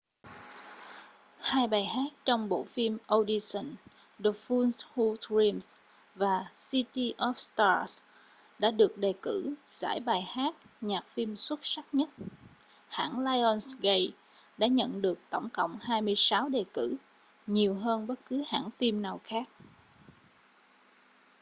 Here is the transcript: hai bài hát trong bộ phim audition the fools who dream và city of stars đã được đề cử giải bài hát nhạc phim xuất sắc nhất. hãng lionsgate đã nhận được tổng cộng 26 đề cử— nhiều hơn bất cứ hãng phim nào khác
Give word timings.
hai 1.39 1.67
bài 1.67 1.85
hát 1.85 2.13
trong 2.25 2.49
bộ 2.49 2.63
phim 2.63 2.97
audition 3.07 3.75
the 4.23 4.29
fools 4.29 4.79
who 4.95 5.15
dream 5.15 5.59
và 6.15 6.45
city 6.71 7.13
of 7.17 7.33
stars 7.35 8.01
đã 8.59 8.71
được 8.71 8.97
đề 8.97 9.13
cử 9.21 9.55
giải 9.67 9.99
bài 9.99 10.21
hát 10.21 10.55
nhạc 10.81 11.07
phim 11.07 11.35
xuất 11.35 11.59
sắc 11.63 11.85
nhất. 11.91 12.09
hãng 12.89 13.19
lionsgate 13.19 14.15
đã 14.57 14.67
nhận 14.67 15.01
được 15.01 15.19
tổng 15.29 15.49
cộng 15.53 15.77
26 15.81 16.49
đề 16.49 16.65
cử— 16.73 16.95
nhiều 17.47 17.73
hơn 17.75 18.07
bất 18.07 18.19
cứ 18.29 18.43
hãng 18.47 18.69
phim 18.77 19.01
nào 19.01 19.21
khác 19.23 19.49